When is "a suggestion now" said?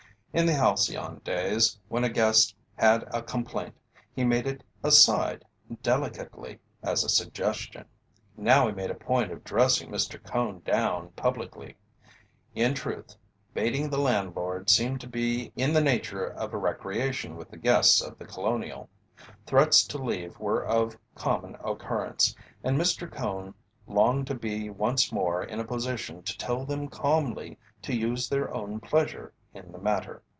7.03-8.65